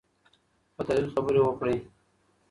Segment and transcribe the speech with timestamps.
[0.75, 1.77] په دلیل خبرې وکړئ.